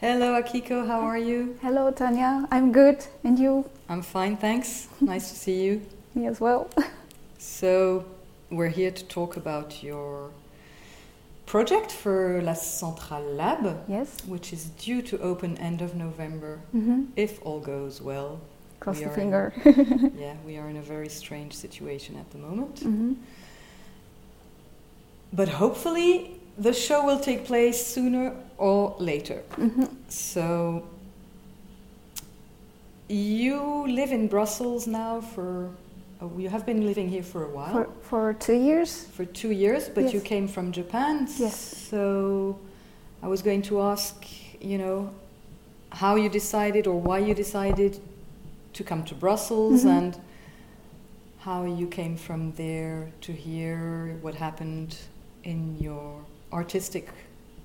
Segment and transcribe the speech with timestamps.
[0.00, 0.86] Hello, Akiko.
[0.86, 1.58] How are you?
[1.60, 2.46] Hello, Tanya.
[2.52, 3.04] I'm good.
[3.24, 3.68] And you?
[3.88, 4.86] I'm fine, thanks.
[5.00, 5.82] nice to see you.
[6.14, 6.70] Me as well.
[7.38, 8.04] so,
[8.48, 10.30] we're here to talk about your
[11.46, 13.84] project for La Centrale Lab.
[13.88, 14.16] Yes.
[14.24, 17.06] Which is due to open end of November, mm-hmm.
[17.16, 18.40] if all goes well.
[18.78, 19.52] Cross the finger.
[19.64, 22.76] In, yeah, we are in a very strange situation at the moment.
[22.76, 23.14] Mm-hmm.
[25.32, 29.42] But hopefully, the show will take place sooner or later.
[29.52, 29.84] Mm-hmm.
[30.08, 30.86] So,
[33.08, 35.70] you live in Brussels now for
[36.20, 37.72] Oh, you have been living here for a while.
[37.72, 39.04] For, for two years.
[39.04, 40.14] For two years, but yes.
[40.14, 41.28] you came from Japan.
[41.38, 41.56] Yes.
[41.56, 42.58] So
[43.22, 44.26] I was going to ask,
[44.60, 45.14] you know,
[45.90, 48.00] how you decided or why you decided
[48.72, 49.98] to come to Brussels mm-hmm.
[49.98, 50.20] and
[51.38, 54.96] how you came from there to here, what happened
[55.44, 57.08] in your artistic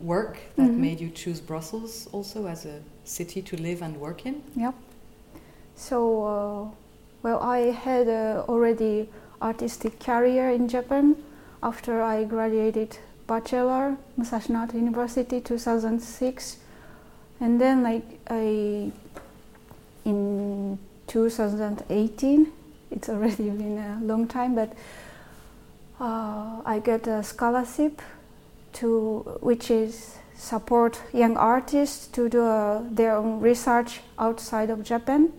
[0.00, 0.80] work that mm-hmm.
[0.80, 4.42] made you choose Brussels also as a city to live and work in.
[4.56, 4.74] Yep.
[5.74, 6.24] So.
[6.24, 6.88] Uh
[7.22, 9.08] well, I had uh, already
[9.42, 11.16] artistic career in Japan
[11.62, 16.58] after I graduated bachelor Musashino Art University 2006,
[17.40, 18.92] and then like I
[20.04, 22.52] in 2018,
[22.92, 24.72] it's already been a long time, but
[26.00, 28.00] uh, I got a scholarship
[28.74, 35.32] to which is support young artists to do uh, their own research outside of Japan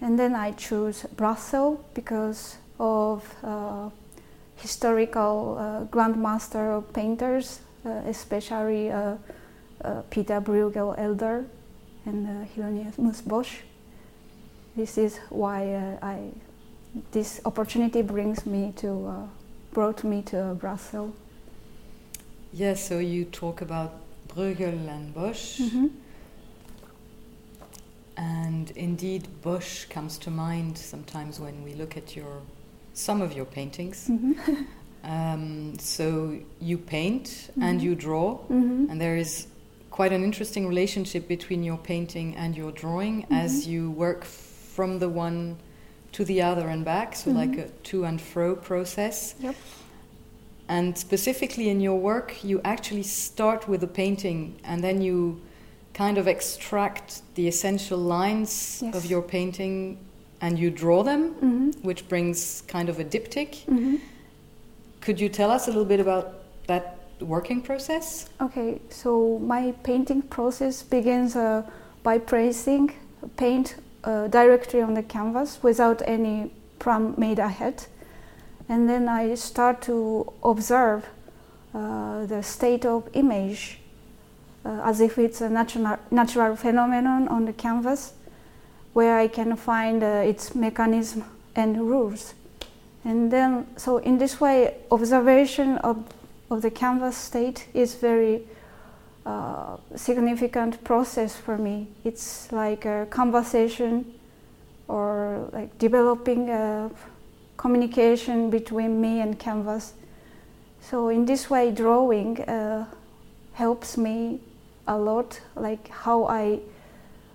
[0.00, 3.90] and then I choose Brussels because of uh,
[4.56, 9.16] historical uh, grandmaster painters, uh, especially uh,
[9.82, 11.44] uh, Peter Bruegel Elder
[12.04, 13.58] and uh, Hieronymus Bosch.
[14.76, 16.30] This is why I
[17.12, 19.28] this opportunity brings me to
[19.72, 21.14] brought me to Brussels.
[22.56, 25.60] Yes, so you talk about Bruegel and Bosch.
[25.60, 25.88] Mm-hmm.
[28.16, 32.40] And indeed, Bosch comes to mind sometimes when we look at your
[32.94, 34.08] some of your paintings.
[34.08, 34.62] Mm-hmm.
[35.04, 37.62] um, so you paint mm-hmm.
[37.62, 38.86] and you draw, mm-hmm.
[38.88, 39.48] and there is
[39.90, 43.34] quite an interesting relationship between your painting and your drawing Mm-hmm.
[43.34, 45.58] as you work from the one
[46.12, 47.60] to the other and back, so like Mm-hmm.
[47.60, 49.34] a to and fro process.
[49.40, 49.56] Yep.
[50.68, 55.40] And specifically in your work, you actually start with a painting and then you
[55.94, 58.94] kind of extract the essential lines yes.
[58.94, 59.98] of your painting
[60.40, 61.70] and you draw them, mm-hmm.
[61.82, 63.64] which brings kind of a diptych.
[63.64, 63.96] Mm-hmm.
[65.00, 68.28] Could you tell us a little bit about that working process?
[68.40, 71.62] Okay, so my painting process begins uh,
[72.02, 72.92] by placing
[73.36, 77.86] paint uh, directly on the canvas without any prom made ahead.
[78.68, 81.06] And then I start to observe
[81.74, 83.78] uh, the state of image
[84.64, 88.12] uh, as if it's a natural, natural phenomenon on the canvas
[88.92, 91.24] where I can find uh, its mechanism
[91.54, 92.34] and rules.
[93.04, 96.02] And then, so in this way, observation of,
[96.50, 98.42] of the canvas state is very
[99.24, 101.88] uh, significant process for me.
[102.04, 104.14] It's like a conversation
[104.88, 106.90] or like developing a
[107.56, 109.94] communication between me and canvas.
[110.80, 112.86] So in this way, drawing uh,
[113.54, 114.40] helps me
[114.86, 116.60] a lot, like how I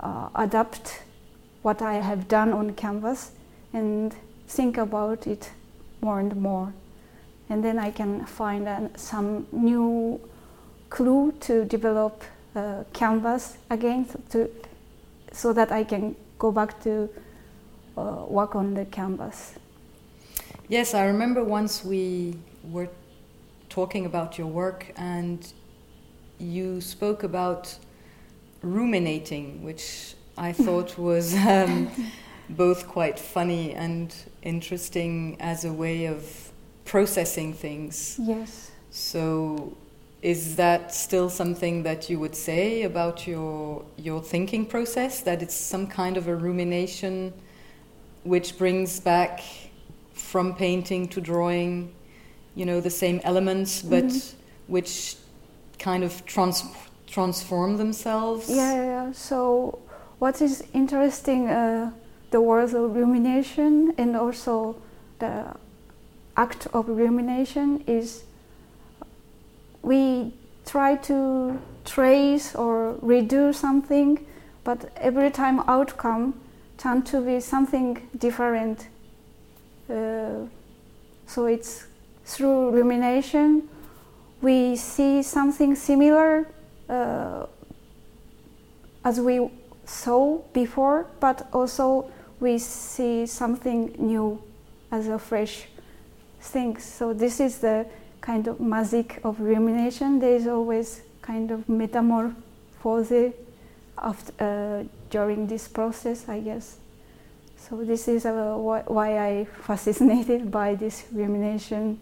[0.00, 1.02] uh, adapt
[1.62, 3.32] what I have done on canvas
[3.72, 4.14] and
[4.46, 5.50] think about it
[6.00, 6.72] more and more.
[7.48, 10.20] And then I can find uh, some new
[10.88, 12.22] clue to develop
[12.54, 14.50] uh, canvas again to,
[15.32, 17.08] so that I can go back to
[17.96, 19.54] uh, work on the canvas.
[20.68, 22.38] Yes, I remember once we
[22.70, 22.88] were
[23.68, 25.46] talking about your work and
[26.38, 27.76] you spoke about
[28.62, 31.90] ruminating, which I thought was um,
[32.48, 36.50] both quite funny and interesting as a way of
[36.86, 38.18] processing things.
[38.22, 38.70] Yes.
[38.90, 39.76] So,
[40.22, 45.20] is that still something that you would say about your your thinking process?
[45.20, 47.34] That it's some kind of a rumination,
[48.22, 49.42] which brings back
[50.34, 51.94] from painting to drawing,
[52.56, 54.34] you know, the same elements, but Mhm.
[54.66, 55.16] which
[55.78, 56.74] kind of trans-
[57.06, 58.48] transform themselves.
[58.48, 59.12] Yeah, yeah, yeah.
[59.12, 59.78] So,
[60.18, 61.92] what is interesting, uh,
[62.32, 64.74] the word of rumination and also
[65.20, 65.34] the
[66.36, 68.24] act of rumination is
[69.82, 70.32] we
[70.66, 72.74] try to trace or
[73.12, 74.18] redo something,
[74.64, 76.32] but every time outcome
[76.76, 78.88] tend to be something different.
[79.88, 80.46] Uh,
[81.26, 81.86] so it's
[82.24, 83.68] through rumination
[84.44, 86.46] we see something similar
[86.90, 87.46] uh,
[89.02, 89.48] as we
[89.86, 92.10] saw before, but also
[92.40, 94.42] we see something new
[94.90, 95.66] as a fresh
[96.40, 96.78] thing.
[96.78, 97.86] So this is the
[98.20, 100.18] kind of magic of rumination.
[100.18, 103.32] There is always kind of metamorphosis
[103.96, 106.76] after, uh, during this process, I guess.
[107.68, 111.98] So this is uh, why I fascinated by this rumination,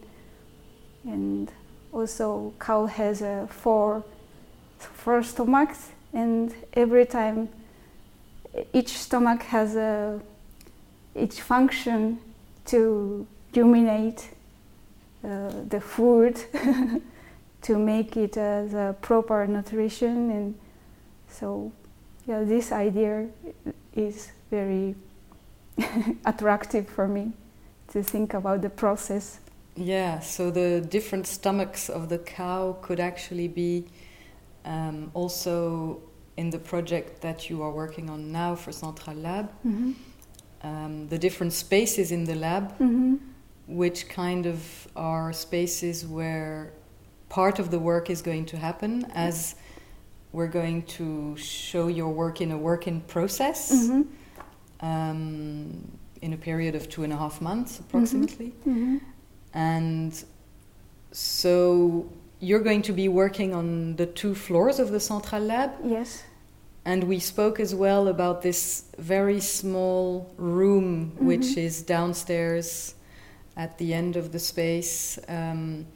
[1.05, 1.53] and
[1.93, 4.03] also cow has uh, four
[4.79, 7.49] four stomachs, and every time
[8.73, 10.21] each stomach has a
[11.15, 12.19] each function
[12.65, 13.25] to
[13.55, 14.31] ruminate
[15.23, 16.43] uh, the food
[17.63, 20.31] to make it a proper nutrition.
[20.31, 20.55] And
[21.29, 21.71] so
[22.27, 23.29] yeah this idea
[23.95, 24.97] is very
[26.25, 27.33] attractive for me
[27.89, 29.41] to think about the process
[29.77, 33.85] yeah so the different stomachs of the cow could actually be
[34.65, 36.01] um, also
[36.37, 39.93] in the project that you are working on now for Centrale Lab, mm-hmm.
[40.63, 43.17] um, the different spaces in the lab, mm-hmm.
[43.67, 46.73] which kind of are spaces where
[47.29, 49.55] part of the work is going to happen as
[50.33, 54.03] we're going to show your work in a work in process mm-hmm.
[54.83, 58.55] Um, in a period of two and a half months approximately.
[58.61, 58.71] Mm-hmm.
[58.71, 58.97] Mm-hmm.
[59.53, 60.25] And
[61.11, 62.09] so
[62.39, 65.73] you're going to be working on the two floors of the Centrale Lab.
[65.85, 66.23] Yes.
[66.85, 71.27] And we spoke as well about this very small room, mm-hmm.
[71.27, 72.95] which is downstairs
[73.57, 75.19] at the end of the space.
[75.29, 75.87] Um,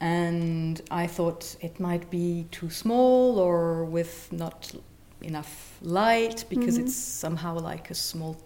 [0.00, 4.72] and I thought it might be too small or with not
[5.22, 6.86] enough light because mm-hmm.
[6.86, 8.36] it's somehow like a small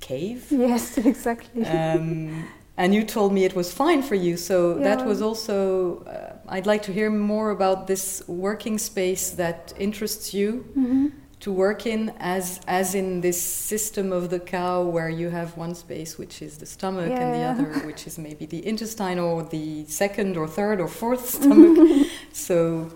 [0.00, 0.46] cave.
[0.50, 1.64] Yes, exactly.
[1.64, 2.44] Um,
[2.76, 4.84] and you told me it was fine for you so yeah.
[4.84, 10.32] that was also uh, i'd like to hear more about this working space that interests
[10.32, 11.08] you mm-hmm.
[11.40, 15.74] to work in as as in this system of the cow where you have one
[15.74, 17.20] space which is the stomach yeah.
[17.20, 21.28] and the other which is maybe the intestine or the second or third or fourth
[21.36, 22.90] stomach so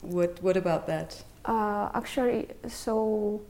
[0.00, 3.40] what what about that uh, actually so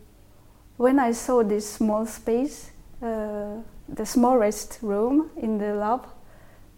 [0.76, 2.70] when i saw this small space
[3.02, 3.56] uh,
[3.88, 6.06] the smallest room in the lab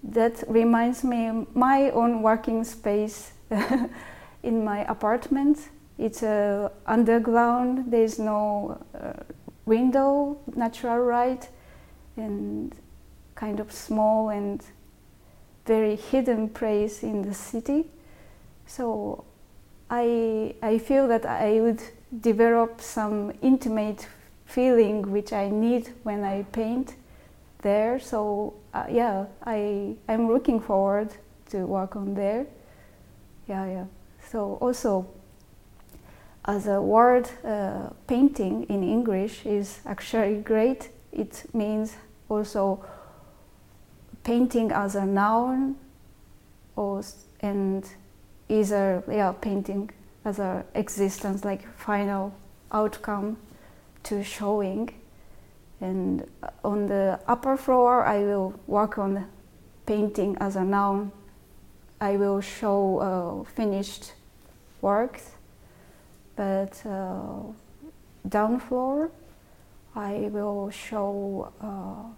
[0.02, 3.32] that reminds me my own working space
[4.42, 5.68] in my apartment.
[5.98, 7.90] It's uh, underground.
[7.90, 9.12] There's no uh,
[9.66, 11.48] window, natural light,
[12.16, 12.74] and
[13.34, 14.62] kind of small and
[15.66, 17.86] very hidden place in the city.
[18.66, 19.24] So
[19.90, 21.82] I I feel that I would
[22.20, 24.08] develop some intimate
[24.46, 26.94] feeling which I need when I paint
[27.62, 27.98] there.
[27.98, 31.08] So uh, yeah, I I'm looking forward
[31.50, 32.46] to work on there.
[33.48, 33.84] Yeah, yeah.
[34.30, 35.06] So also,
[36.44, 40.90] as a word, uh, painting in English is actually great.
[41.12, 41.96] It means
[42.28, 42.84] also
[44.22, 45.76] painting as a noun,
[46.76, 47.02] or
[47.40, 47.84] and
[48.50, 49.90] a yeah painting
[50.24, 52.34] as a existence like final
[52.72, 53.36] outcome
[54.02, 54.90] to showing.
[55.80, 56.26] And
[56.62, 59.26] on the upper floor, I will work on
[59.86, 61.12] painting as a noun.
[62.00, 64.12] I will show uh, finished
[64.82, 65.30] works,
[66.36, 67.42] but uh,
[68.28, 69.10] down floor,
[69.94, 72.12] I will show uh,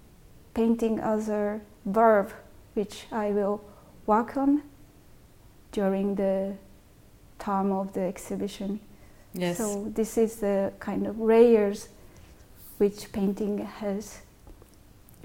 [0.54, 2.33] painting as a verb,
[2.75, 3.61] which I will
[4.06, 4.62] work on
[5.73, 6.55] during the
[7.38, 8.81] time of the exhibition.
[9.35, 9.59] Yes.
[9.59, 11.88] So this is the kind of layers
[12.79, 14.21] which painting has.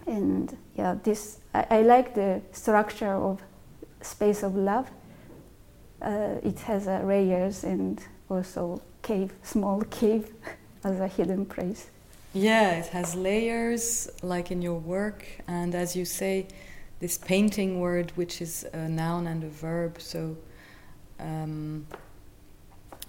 [0.06, 3.42] And yeah, this I, I like the structure of
[4.02, 4.90] space of love.
[6.02, 8.00] Uh, it has uh, layers and
[8.30, 10.30] also cave, small cave
[10.84, 11.88] as a hidden place.
[12.34, 16.48] Yeah, it has layers like in your work, and as you say,
[17.00, 20.02] this painting word, which is a noun and a verb.
[20.02, 20.38] So
[21.20, 21.86] um,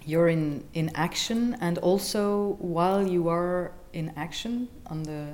[0.05, 5.33] you're in in action, and also while you are in action on the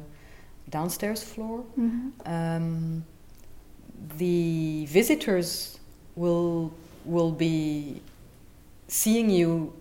[0.69, 1.63] downstairs floor.
[1.77, 2.09] Mm-hmm.
[2.25, 3.05] Um,
[4.17, 5.79] the visitors
[6.15, 6.73] will
[7.05, 8.01] will be
[8.87, 9.73] seeing you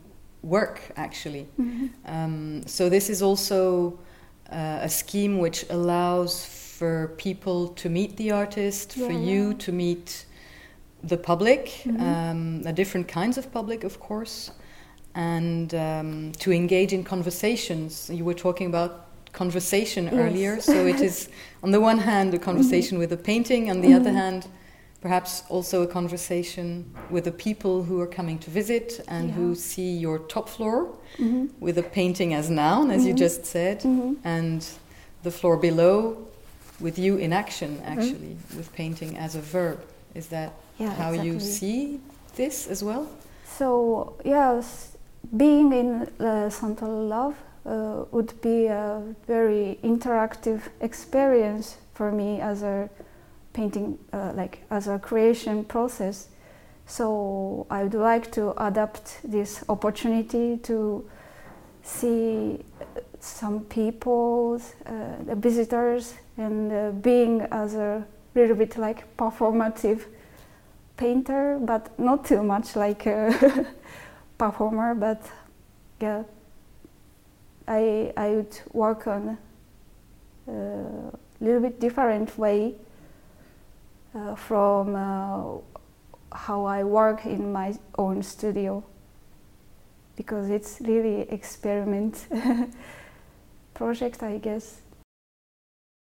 [0.43, 1.47] work actually.
[1.59, 1.87] Mm-hmm.
[2.07, 3.99] Um, so this is also
[4.50, 6.45] uh, a scheme which allows
[6.84, 9.64] for people to meet the artist, yeah, for you yeah.
[9.64, 10.26] to meet
[11.02, 12.02] the public, mm-hmm.
[12.10, 14.50] um, the different kinds of public, of course
[15.14, 18.10] and um, to engage in conversations.
[18.18, 18.92] You were talking about
[19.32, 20.14] conversation yes.
[20.14, 21.28] earlier, so it is
[21.62, 23.12] on the one hand a conversation mm-hmm.
[23.12, 24.00] with a painting, on the mm-hmm.
[24.00, 24.48] other hand,
[25.00, 26.66] perhaps also a conversation
[27.10, 29.34] with the people who are coming to visit and Yeah.
[29.38, 30.76] who see your top floor
[31.18, 31.48] Mhm.
[31.60, 33.24] with a painting as noun, as you Mhm.
[33.26, 34.16] just said, Mhm.
[34.24, 34.60] and
[35.22, 35.96] the floor below
[36.81, 37.93] with you in action, Mm-hmm.
[37.99, 39.78] actually, with painting as a verb.
[40.14, 42.00] Is that Yeah, how you see
[42.37, 43.07] this as well?
[43.59, 44.97] So yes,
[45.37, 47.35] being in the Centrale Lab
[47.66, 52.88] uh, would be a very interactive experience for me as a
[53.52, 56.28] painting, uh, like as a creation process.
[56.87, 61.04] So I would like to adapt this opportunity to
[61.83, 62.74] see uh,
[63.25, 64.93] some people, uh,
[65.25, 68.04] the visitors, and uh, being as a
[68.35, 70.04] little bit like performative
[70.97, 73.66] painter, but not too much like a
[74.38, 74.95] performer.
[74.95, 75.23] But
[76.00, 76.25] yeah,
[77.66, 79.38] I I would work on
[80.47, 82.75] a little bit different way
[84.14, 88.85] uh, from uh, how I work in my own studio
[90.16, 92.26] because it's really experiment
[93.75, 94.81] project, I guess.